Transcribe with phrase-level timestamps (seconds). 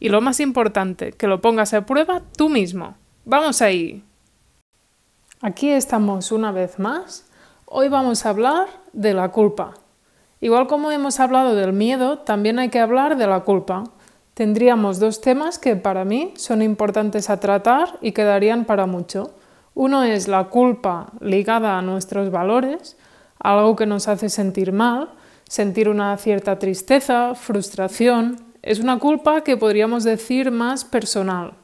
[0.00, 2.94] Y lo más importante, que lo pongas a prueba tú mismo.
[3.24, 4.04] ¡Vamos ahí!
[5.40, 7.28] Aquí estamos una vez más.
[7.64, 9.74] Hoy vamos a hablar de la culpa.
[10.40, 13.84] Igual como hemos hablado del miedo, también hay que hablar de la culpa.
[14.34, 19.34] Tendríamos dos temas que para mí son importantes a tratar y quedarían para mucho.
[19.74, 22.96] Uno es la culpa ligada a nuestros valores,
[23.38, 25.10] algo que nos hace sentir mal,
[25.48, 31.54] sentir una cierta tristeza, frustración, es una culpa que podríamos decir más personal,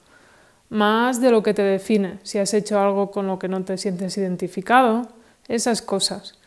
[0.68, 3.78] más de lo que te define, si has hecho algo con lo que no te
[3.78, 5.08] sientes identificado,
[5.48, 6.38] esas cosas.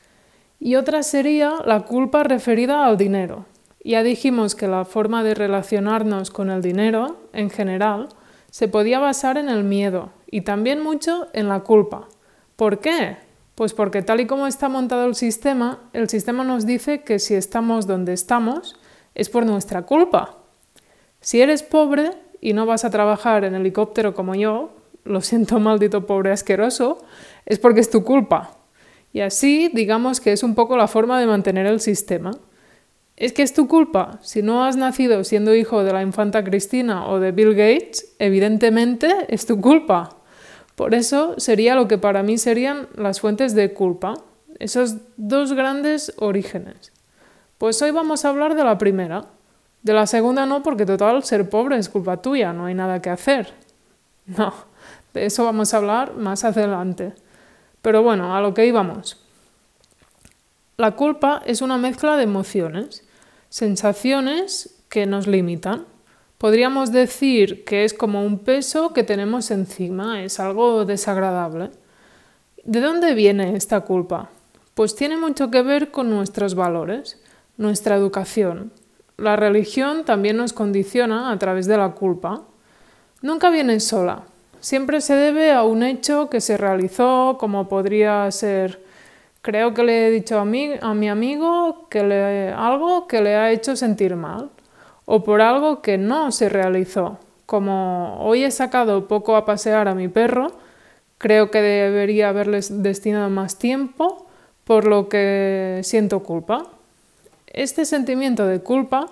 [0.59, 3.45] Y otra sería la culpa referida al dinero.
[3.83, 8.09] Ya dijimos que la forma de relacionarnos con el dinero, en general,
[8.50, 12.09] se podía basar en el miedo y también mucho en la culpa.
[12.55, 13.17] ¿Por qué?
[13.55, 17.35] Pues porque tal y como está montado el sistema, el sistema nos dice que si
[17.35, 18.75] estamos donde estamos
[19.17, 20.37] es por nuestra culpa.
[21.21, 24.69] Si eres pobre y no vas a trabajar en helicóptero como yo,
[25.03, 26.99] lo siento maldito pobre asqueroso,
[27.45, 28.57] es porque es tu culpa.
[29.11, 32.31] Y así digamos que es un poco la forma de mantener el sistema.
[33.15, 34.19] Es que es tu culpa.
[34.21, 39.09] Si no has nacido siendo hijo de la infanta Cristina o de Bill Gates, evidentemente
[39.29, 40.17] es tu culpa.
[40.75, 44.13] Por eso sería lo que para mí serían las fuentes de culpa,
[44.59, 46.91] esos dos grandes orígenes.
[47.58, 49.25] Pues hoy vamos a hablar de la primera.
[49.81, 53.09] De la segunda no, porque total, ser pobre es culpa tuya, no hay nada que
[53.09, 53.53] hacer.
[54.27, 54.53] No,
[55.13, 57.13] de eso vamos a hablar más adelante.
[57.81, 59.23] Pero bueno, a lo que íbamos.
[60.75, 63.07] La culpa es una mezcla de emociones,
[63.47, 65.85] sensaciones que nos limitan.
[66.38, 71.72] Podríamos decir que es como un peso que tenemos encima, es algo desagradable.
[72.66, 74.29] ¿De dónde viene esta culpa?
[74.74, 77.18] Pues tiene mucho que ver con nuestros valores,
[77.57, 78.72] nuestra educación,
[79.18, 82.44] la religión también nos condiciona a través de la culpa.
[83.23, 84.23] Nunca viene sola.
[84.59, 88.84] Siempre se debe a un hecho que se realizó, como podría ser,
[89.41, 93.35] creo que le he dicho a, mí, a mi amigo que le, algo que le
[93.35, 94.51] ha hecho sentir mal,
[95.06, 99.95] o por algo que no se realizó, como hoy he sacado poco a pasear a
[99.95, 100.51] mi perro,
[101.18, 104.28] creo que debería haberles destinado más tiempo,
[104.63, 106.76] por lo que siento culpa.
[107.57, 109.07] Este sentimiento de culpa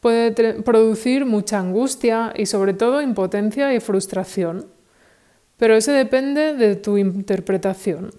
[0.00, 0.32] puede
[0.62, 4.64] producir mucha angustia y sobre todo impotencia y frustración,
[5.58, 8.10] pero eso depende de tu interpretación.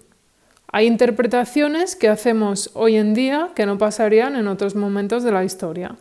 [0.68, 5.42] Hay interpretaciones que hacemos hoy en día que no pasarían en otros momentos de la
[5.42, 5.96] historia.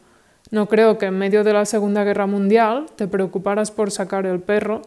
[0.52, 4.40] No creo que en medio de la Segunda Guerra Mundial te preocuparas por sacar el
[4.40, 4.84] perro,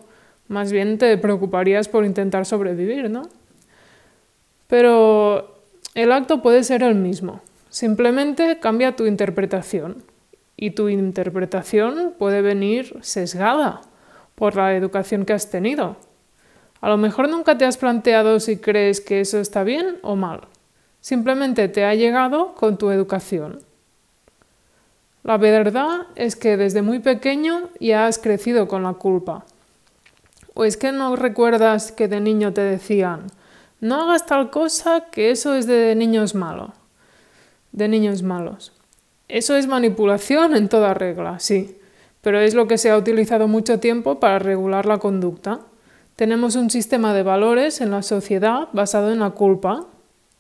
[0.47, 3.23] más bien te preocuparías por intentar sobrevivir, ¿no?
[4.69, 5.57] Pero
[5.97, 7.41] el acto puede ser el mismo.
[7.77, 10.03] Simplemente cambia tu interpretación
[10.57, 13.83] y tu interpretación puede venir sesgada
[14.35, 15.99] por la educación que has tenido.
[16.81, 20.49] A lo mejor nunca te has planteado si crees que eso está bien o mal.
[21.03, 23.59] Simplemente te ha llegado con tu educación.
[25.23, 29.45] La verdad es que desde muy pequeño ya has crecido con la culpa.
[30.55, 33.27] ¿O es que no recuerdas que de niño te decían,
[33.83, 36.71] no hagas tal cosa que eso es de niños malos?
[37.77, 38.73] De niños malos.
[39.29, 41.79] Eso es manipulación en toda regla, sí,
[42.23, 45.61] pero es lo que se ha utilizado mucho tiempo para regular la conducta.
[46.17, 49.87] Tenemos un sistema de valores en la sociedad basado en la culpa,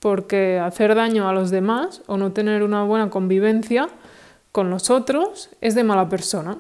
[0.01, 3.89] porque hacer daño a los demás o no tener una buena convivencia
[4.51, 6.57] con los otros es de mala persona.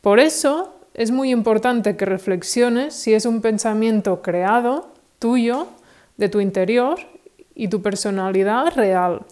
[0.00, 5.66] Por eso es muy importante que reflexiones si es un pensamiento creado, tuyo,
[6.16, 6.98] de tu interior
[7.54, 9.22] y tu personalidad real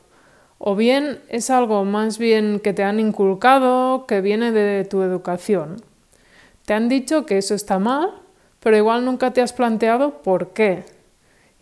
[0.62, 5.82] o bien es algo más bien que te han inculcado, que viene de tu educación.
[6.66, 8.10] Te han dicho que eso está mal,
[8.60, 10.84] pero igual nunca te has planteado por qué.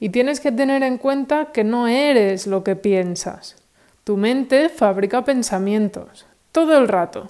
[0.00, 3.54] Y tienes que tener en cuenta que no eres lo que piensas.
[4.02, 7.28] Tu mente fabrica pensamientos, todo el rato,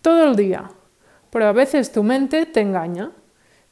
[0.00, 0.70] todo el día.
[1.28, 3.10] Pero a veces tu mente te engaña.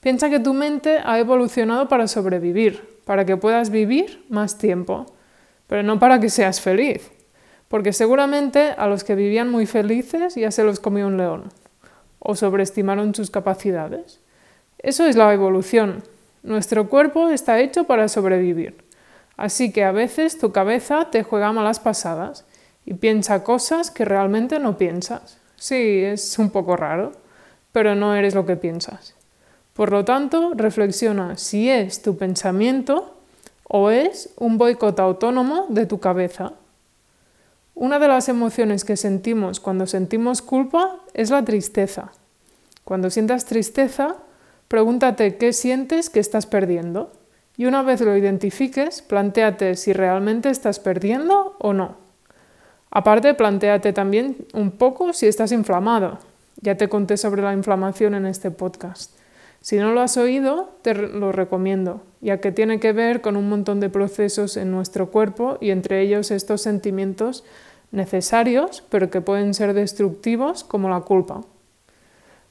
[0.00, 5.06] Piensa que tu mente ha evolucionado para sobrevivir, para que puedas vivir más tiempo,
[5.66, 7.10] pero no para que seas feliz
[7.70, 11.52] porque seguramente a los que vivían muy felices ya se los comió un león.
[12.22, 14.20] o sobreestimaron sus capacidades.
[14.78, 16.02] Eso es la evolución.
[16.42, 18.76] Nuestro cuerpo está hecho para sobrevivir.
[19.38, 22.44] Así que a veces tu cabeza te juega malas pasadas
[22.84, 25.38] y piensa cosas que realmente no piensas.
[25.56, 27.12] Sí, es un poco raro,
[27.72, 29.14] pero no eres lo que piensas.
[29.72, 33.16] Por lo tanto, reflexiona si es tu pensamiento
[33.64, 36.52] o es un boicot autónomo de tu cabeza.
[37.74, 42.12] Una de las emociones que sentimos cuando sentimos culpa es la tristeza.
[42.84, 44.16] Cuando sientas tristeza,
[44.68, 47.12] pregúntate qué sientes que estás perdiendo.
[47.56, 51.96] Y una vez lo identifiques, planteate si realmente estás perdiendo o no.
[52.90, 56.18] Aparte, planteate también un poco si estás inflamado.
[56.60, 59.19] Ya te conté sobre la inflamación en este podcast.
[59.60, 63.48] Si no lo has oído, te lo recomiendo, ya que tiene que ver con un
[63.48, 67.44] montón de procesos en nuestro cuerpo y entre ellos estos sentimientos
[67.92, 71.42] necesarios, pero que pueden ser destructivos, como la culpa.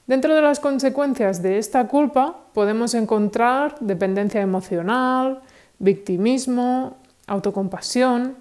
[0.05, 5.41] Dentro de las consecuencias de esta culpa podemos encontrar dependencia emocional,
[5.79, 6.97] victimismo,
[7.27, 8.35] autocompasión.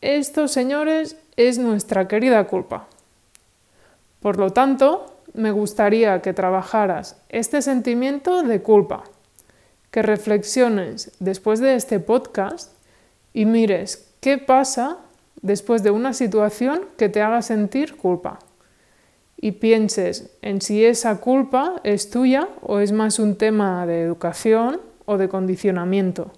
[0.00, 2.86] Esto, señores, es nuestra querida culpa.
[4.20, 9.04] Por lo tanto, me gustaría que trabajaras este sentimiento de culpa,
[9.90, 12.72] que reflexiones después de este podcast
[13.32, 14.98] y mires qué pasa
[15.42, 18.38] después de una situación que te haga sentir culpa.
[19.38, 24.80] Y pienses en si esa culpa es tuya o es más un tema de educación
[25.04, 26.32] o de condicionamiento.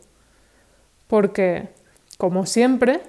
[1.07, 1.69] Porque,
[2.19, 3.01] como siempre,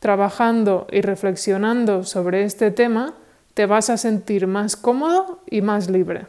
[0.00, 3.14] trabajando y reflexionando sobre este tema,
[3.58, 6.26] te vas a sentir más cómodo y más libre.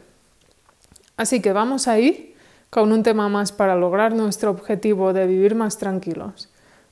[1.16, 2.36] Así que vamos a ir
[2.72, 6.50] con un tema más para lograr nuestro objetivo de vivir más tranquilos.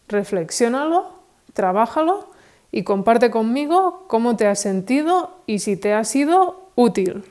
[0.08, 1.12] Reflexiónalo,
[1.54, 2.30] trabájalo
[2.72, 7.24] y comparte conmigo cómo te has sentido y si te ha sido útil.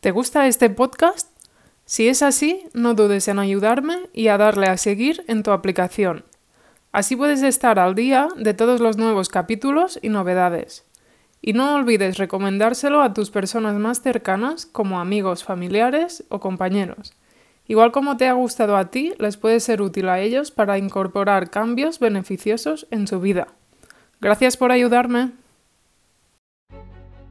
[0.00, 1.30] ¿Te gusta este podcast?
[1.84, 6.24] Si es así, no dudes en ayudarme y a darle a seguir en tu aplicación.
[6.94, 10.84] Así puedes estar al día de todos los nuevos capítulos y novedades.
[11.42, 17.12] Y no olvides recomendárselo a tus personas más cercanas como amigos, familiares o compañeros.
[17.66, 21.50] Igual como te ha gustado a ti, les puede ser útil a ellos para incorporar
[21.50, 23.48] cambios beneficiosos en su vida.
[24.20, 25.32] Gracias por ayudarme.